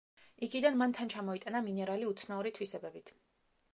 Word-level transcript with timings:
იქიდან 0.45 0.79
მან 0.81 0.95
თან 0.99 1.11
ჩამოიტანა 1.15 1.61
მინერალი 1.67 2.07
უცნაური 2.13 2.57
თვისებებით. 2.57 3.15